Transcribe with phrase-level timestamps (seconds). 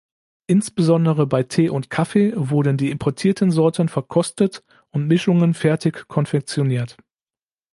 [0.47, 6.97] Insbesondere bei Tee und Kaffee wurden die importierten Sorten verkostet und Mischungen fertig konfektioniert.